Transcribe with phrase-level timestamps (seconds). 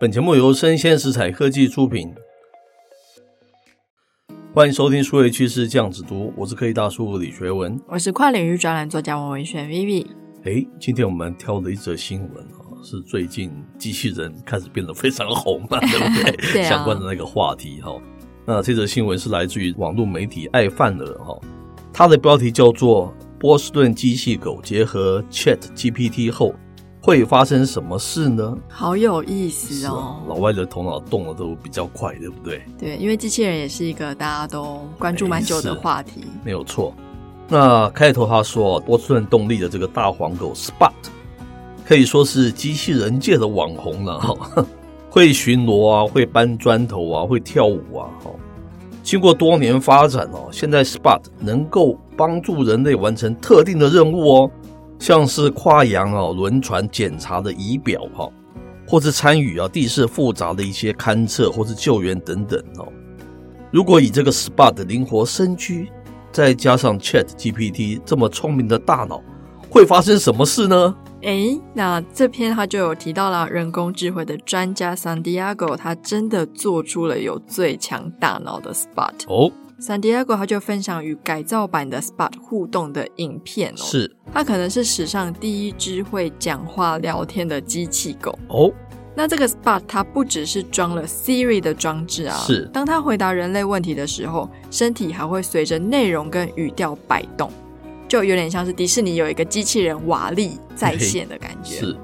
[0.00, 2.10] 本节目由生鲜食材科技出品，
[4.54, 10.06] 欢迎收听数位趋势酱子读，我是科技大叔李学文，我是跨领域专栏作家王文轩 Vivi。
[10.44, 16.36] 哎，今天我们挑的一则新闻啊，是最近机器人开始变得非常红了，对不对？
[16.54, 16.68] 对啊。
[16.70, 17.94] 相关的那个话题哈。
[18.46, 21.38] 那这则新闻是来自于网络媒体爱范儿哈，
[21.92, 26.54] 它的标题叫做“波士顿机器狗结合 Chat GPT 后”。
[27.00, 28.56] 会发生什么事呢？
[28.68, 29.96] 好有意思哦！
[29.96, 32.62] 啊、老外的头脑动得都比较快，对不对？
[32.78, 36.94] 对，因为机器人也是一个大家都关注蛮久的话题，没有错。
[37.48, 40.92] 那开头他说，波士顿动力的这个大黄狗 Spot
[41.86, 44.66] 可以说是机器人界的网红了哈，
[45.10, 48.30] 会巡逻啊，会搬砖头啊，会跳舞啊，哈。
[49.02, 54.50] 经过多年发展哦，现在 Spot 能够帮助人类完成特定的任务哦。
[55.00, 58.30] 像是跨洋啊轮船检查的仪表哈，
[58.86, 62.86] 或是参与啊地势复杂的一些勘测或是救援等等哦。
[63.72, 65.90] 如果以这个 Spot 的灵活身躯，
[66.30, 69.22] 再加上 Chat GPT 这么聪明的大脑，
[69.70, 70.94] 会发生什么事呢？
[71.22, 79.50] 诶，那这篇他就有提到了人工智慧的专家 Santiago，他真的做出了有最强大脑的 Spot 哦。
[79.80, 88.70] Santiago 他就分享与改造版的 Spot 互动的影片哦，是，它可能是史上第一只会讲话聊天的机器狗哦。
[89.14, 97.50] 那这个 Spot 它不只是装了 Siri 的装置啊，是，当它回答人类问题的时候，身体还会随着内容跟语调摆动，
[98.06, 101.76] 就有点像是迪士尼有一个机器人瓦力在线的感觉。
[101.76, 101.96] 是。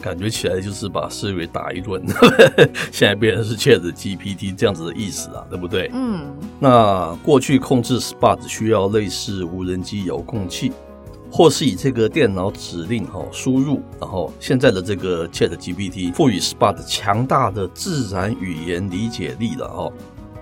[0.00, 2.02] 感觉起来就是把 Siri 打一顿，
[2.90, 5.90] 现在变成是 Chat GPT 这样子的意思啊，对不对？
[5.92, 6.34] 嗯。
[6.58, 10.72] 那过去控制 Spot 需要类似无人机遥控器，
[11.30, 19.92] 或是以这个电脑指令哈输入，然后现在的这个 Chat GPT 赋予 Spot 强大的自然语言理解力了哈，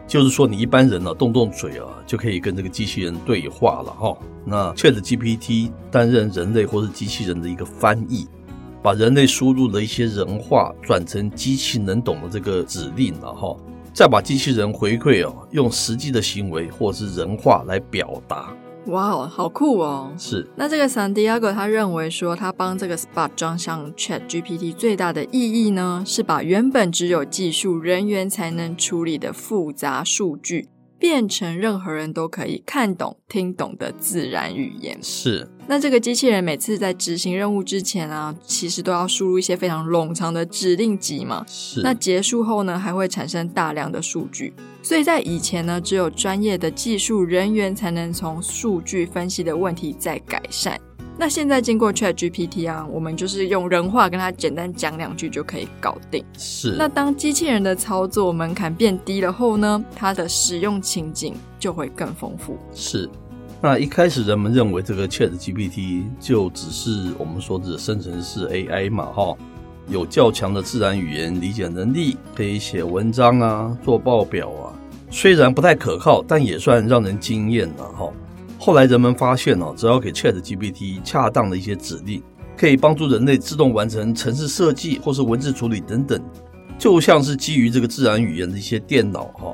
[0.07, 4.17] 就是说你一般人呢动动嘴啊就可以跟这个机器人对话了哈。
[4.45, 8.27] 那 Chat GPT 担任人类或是机器人的一个翻译。
[8.83, 13.57] 把人类输入的一些人话转成机器能懂的这个指令了哈，
[13.93, 18.55] 再把机器人回馈哦，用实际的行为或是人话来表达。
[18.87, 20.11] 哇哦，好酷哦！
[20.17, 20.49] 是。
[20.57, 34.99] 那这个 Santiago 他认为说，他帮这个 Spot 装上 Chat GPT 最大的意义呢，是把原本只有技术人员才能处理的复杂数据，变成任何人都可以看懂、听懂的自然语言。
[35.03, 35.51] 是。
[35.71, 41.45] 那这个机器人每次在执行任务之前啊，其实都要输入一些非常冗长的指令集嘛。
[41.47, 41.83] 是。
[41.83, 44.55] 那结束后呢，还会产生大量的数据。
[44.83, 50.81] 所以在以前呢，只有专业的技术人员才能从数据分析的问题再改善。
[51.19, 56.25] 那现在经过 ChatGPT 啊，我们就是用人话跟他简单讲两句就可以搞定。
[56.39, 56.77] 是。
[56.79, 62.57] 那当机器人的操作门槛变低了后呢，它的使用情景就会更丰富。
[62.73, 63.11] 是。
[63.61, 69.37] 那一开始人们认为这个 ChatGPT 就只是我们说的生成式 AI 嘛，哈，
[69.89, 74.71] 有较强的自然语言理解能力，可以写文章啊，做报表啊，
[75.11, 78.09] 虽然不太可靠，但也算让人惊艳了，哈。
[78.61, 82.23] 后来人们发现哦，只要给 ChatGPT 恰当的一些指令，
[82.57, 86.23] 可以帮助人类自动完成程式设计或是文字处理等等，
[86.79, 89.53] 就像是基于这个自然语言的一些电脑哈。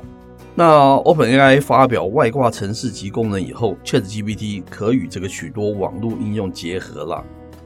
[0.57, 7.21] 那 OpenAI 发表外挂程式及功能以后，ChatGPT 可与这个许多网络应用结合了，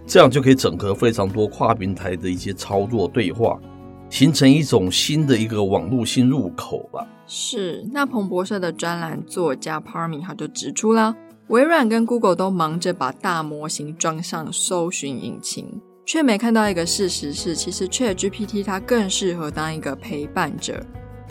[0.08, 3.60] 这样就可以整合非常多跨平台的一些操作对话，
[4.10, 7.08] 形成一种新的一个网络新入口了。
[7.28, 11.16] 是，那彭博社的专栏作家 Parmy 他就指出了。
[11.50, 20.84] 微软跟 Google 都忙着把大模型装上搜寻引擎，却没看到一个事实是，其实 ChatGPT 它更适合当一个陪伴者。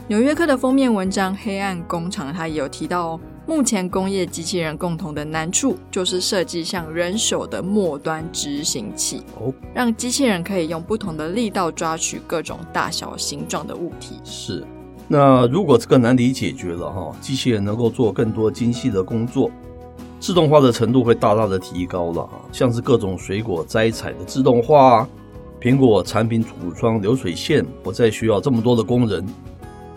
[0.09, 14.15] 纽约客的封面文章《黑暗工厂》它也有提到哦，目前工业机器人共同的难处就是设计像人手的末端执行器，哦，让机器人可以用不同的力道抓取各种大小形状的物体。
[14.25, 14.65] 是，
[15.07, 19.51] 那如果这个难题解决了哈，机器人能够做更多精细的工作。
[20.19, 25.07] 自动化的程度会大大的提高了，像是各种水果摘采的自动化，
[25.61, 29.23] 苹果产品组装流水线不再需要这么多的工人。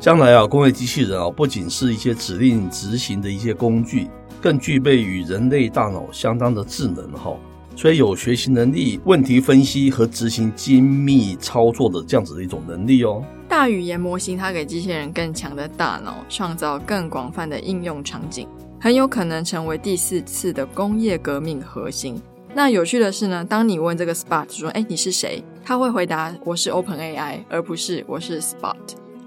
[0.01, 4.07] 将来啊，工业机器人啊，不仅是一些指令执行的一些工具，
[4.41, 7.37] 更具备与人类大脑相当的智能哈，
[7.75, 13.23] 所以有学习能力、问题分析和执行精密操作的这样子的一种能力哦。
[13.47, 18.47] 大语言模型它给机器人更强的大脑，创造更广泛的应用场景。
[18.79, 22.19] 很有可能成为第四次的工业革命核心。
[22.55, 28.75] 那有趣的是呢，当你问这个 Spot 说：“哎，你是谁？”他会回答我是 OpenAI，而不是我是 Spot。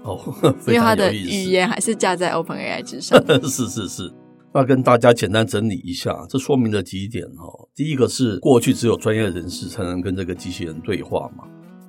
[0.05, 0.21] 哦，
[0.67, 3.19] 因为他的语言还是架在 OpenAI 之上。
[3.49, 4.13] 是是是，
[4.53, 7.45] 那跟大家简单整理一下，这说明了几点哈。
[7.75, 11.43] 第一个是过去只有专业人士才能跟这个机器人对话嘛，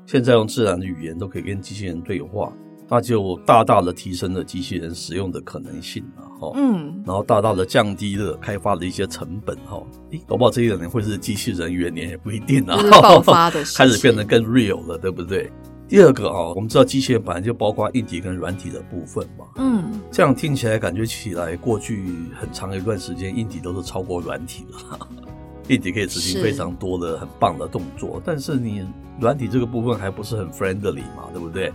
[0.07, 2.53] 现在用自然的语言都可以跟机器人对话，
[2.89, 6.53] 那就大大的提升了机器人使用的可能性了哈。
[6.57, 9.83] 嗯，然后大大的降低了开发的一些成本哈。
[10.13, 12.79] 诶，搞不好这一两年会是机器人元年也不一定啊。
[13.03, 15.51] 爆发的 开始变得更 real 了，对不对？
[15.89, 19.45] 第二个啊，我们知道机器人本来就包括硬体跟软体的部分嘛。
[19.57, 22.05] 嗯，这样听起来感觉起来，过去
[22.39, 24.99] 很长一段时间，硬体都是超过软体的，
[25.73, 28.85] 硬体可以执行非常多的很棒的动作，但是你
[29.21, 31.73] 软体这个部分还不是很 friendly 嘛，对不对？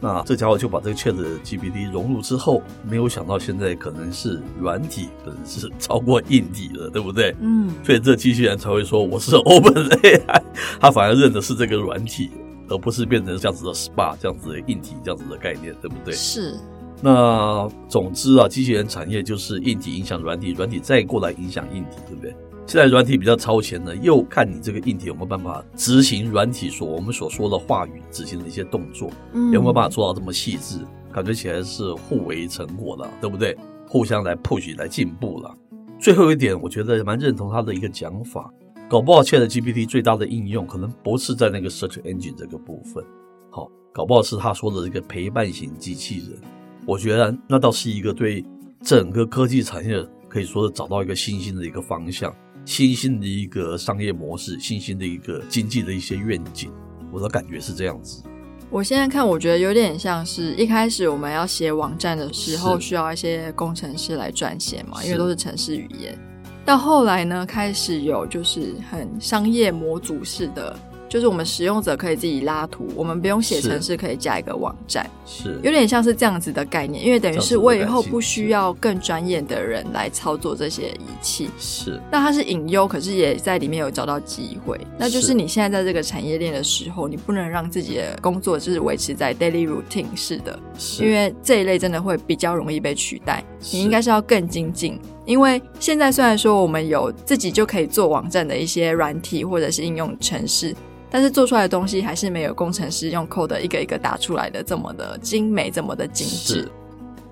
[0.00, 7.32] 那这家伙就把这个 ChatGPT 融入之后，没有想到现在可能是软体可能是超过硬体了，对不对？
[7.40, 10.42] 嗯，所以这机器人才会说我是 OpenAI，
[10.80, 12.32] 他反而认的是这个软体。
[12.72, 16.14] 而不是变成这样子的 SPA 这样子的硬体这样子的概念，对不对？
[16.14, 16.56] 是。
[17.00, 22.34] 那总之啊，机器人产业就是硬体影响软体，软体再过来影响硬体，对不对？
[22.66, 30.78] 现在软体比较超前了，又看你这个硬体有没有办法执行软体所我们所说的话语执行的一些动作，嗯，有没有办法做到这么细致？
[31.12, 33.56] 感觉起来是互为成果的，对不对？
[33.88, 35.54] 互相来 push 来进步了。
[35.98, 38.48] 最后一点，我觉得蛮认同他的一个讲法。
[38.92, 43.02] 搞不好，ChatGPT 最大的应用可能不是在那个 search engine 这个部分，
[43.50, 46.38] 好，搞不好是他说的这个陪伴型机器人。
[46.84, 48.44] 我觉得那倒是一个对
[48.82, 52.36] 整个科技产业可以说是找到一个新兴的一个方向，
[52.66, 56.70] 新兴的一个商业模式，新兴的一个经济的一些愿景。
[57.10, 58.22] 我的感觉是这样子。
[58.68, 66.14] 我现在看，我觉得有点像是一开始我们要写网站的时候，需要一些工程师来撰写嘛，因为都是程式语言。
[66.64, 70.76] 到后来呢，开始有就是很商业模组式的。
[71.08, 75.60] 就是我们使用者可以自己拉图，我们不用写程式，可以加一个网站，是。
[75.62, 82.00] 有点像是这样子的概念，因为等于是我以后不需要更专业的人来操作这些仪器，是。
[82.10, 91.04] 那它是隐忧，可是也在里面有找到机会，那就是你现在在这个产业链的时候，你不能让自己的工作就是维持在 daily routine 式的，是。
[91.04, 100.74] 因为这一类真的会比较容易被取代，你应该是要更精进，因为现在虽然说我们有自己就可以做网站的一些软体或者是应用程式。
[101.14, 106.66] 但是做出来的东西还是没有工程师用 code 一个一个打出来的这么的精美，这么的精致。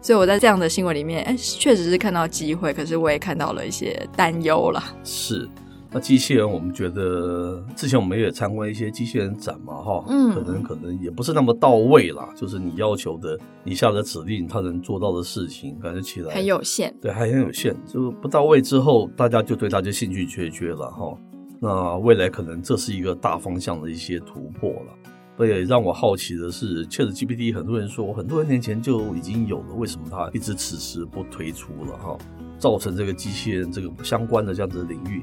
[0.02, 4.84] 所以我在这样的新闻里面，哎，确实是看到机会，可是我也看到了一些担忧了。
[5.02, 5.48] 是，
[5.92, 21.12] 那机器人，我们觉得之前我们也参观一些机器人展嘛，哈，嗯，可能可能也不是那么到位啦，就是你要求的，你下的指令，它能做到的事情，感觉起来很有限，对，还很有限，就不到位之后，大家就对它就兴趣缺缺了，哈。
[21.58, 24.92] 那未来可能这是一个大方向的一些突破了，
[25.36, 32.16] 所以让我好奇的是，ChatGPT 很多人说很多年前就已经有了，为什么它一直迟迟不推出了哈？
[32.58, 35.22] 造成这个机器人这个相关的这样子的领域，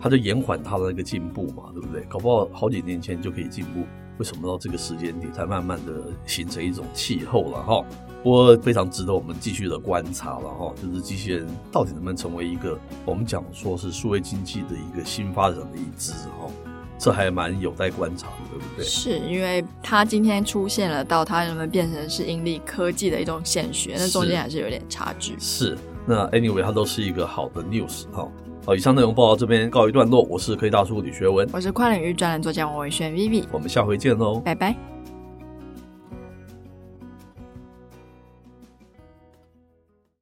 [0.00, 2.02] 它就延缓它的那个进步嘛，对不对？
[2.08, 3.84] 搞不好好几年前就可以进步，
[4.18, 5.92] 为什么到这个时间点才慢慢的
[6.24, 7.84] 形成一种气候了哈？
[8.22, 16.50] 不过非常值得我们继续的观察了哈，就是机器人到底能不能成为一个我们讲说是数位经济的一个新发展的一支哈，
[16.98, 18.84] 这还蛮有待观察的，对不对？
[18.84, 25.36] 是因为它今天出现了，到它能不能变成是盈利科技的一种显学，那中间还是有点差距。
[25.38, 28.28] 是，那 anyway 它都是一个好的 news 哈。
[28.68, 34.76] 好，以上内容报道这边告一段落，我是科技大叔李学文，我是跨领域专栏作家王伟轩 Vivi，我们下回见喽，拜拜。